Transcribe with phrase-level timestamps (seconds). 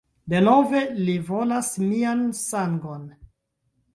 [0.33, 0.79] Denove,
[1.09, 3.03] li volas mian sangon!